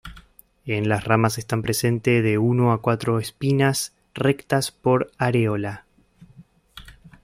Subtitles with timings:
[0.65, 5.85] En las ramas están presentes de uno a cuatro espinas rectas por areola.